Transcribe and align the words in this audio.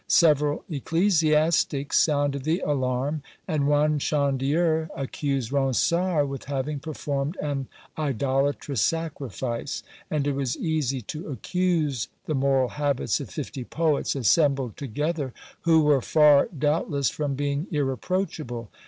Several 0.07 0.63
ecclesiastics 0.67 1.95
sounded 1.95 2.43
the 2.43 2.63
alarm, 2.65 3.21
and 3.47 3.67
one 3.67 3.99
Chandieu 3.99 4.87
accused 4.95 5.51
Ronsard 5.51 6.27
with 6.27 6.45
having 6.45 6.79
performed 6.79 7.37
an 7.39 7.67
idolatrous 7.95 8.81
sacrifice; 8.81 9.83
and 10.09 10.25
it 10.25 10.31
was 10.33 10.57
easy 10.57 11.01
to 11.03 11.27
accuse 11.27 12.07
the 12.25 12.33
moral 12.33 12.69
habits 12.69 13.19
of 13.19 13.29
fifty 13.29 13.63
poets 13.63 14.15
assembled 14.15 14.75
together, 14.75 15.33
who 15.65 15.81
were 15.83 16.01
far, 16.01 16.47
doubtless, 16.47 17.11
from 17.11 17.35
being 17.35 17.67
irreproachable. 17.69 18.71